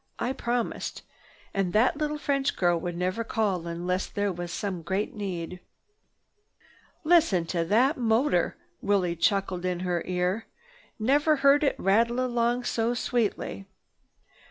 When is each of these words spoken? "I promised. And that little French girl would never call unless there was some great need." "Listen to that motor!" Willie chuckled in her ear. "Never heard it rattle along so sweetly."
"I 0.17 0.33
promised. 0.33 1.03
And 1.53 1.73
that 1.73 1.95
little 1.95 2.17
French 2.17 2.55
girl 2.55 2.75
would 2.79 2.97
never 2.97 3.23
call 3.23 3.67
unless 3.67 4.07
there 4.07 4.31
was 4.33 4.51
some 4.51 4.81
great 4.81 5.13
need." 5.13 5.59
"Listen 7.03 7.45
to 7.45 7.63
that 7.65 7.97
motor!" 7.99 8.57
Willie 8.81 9.15
chuckled 9.15 9.63
in 9.63 9.81
her 9.81 10.01
ear. 10.07 10.47
"Never 10.97 11.35
heard 11.35 11.63
it 11.63 11.79
rattle 11.79 12.19
along 12.19 12.63
so 12.63 12.95
sweetly." 12.95 13.67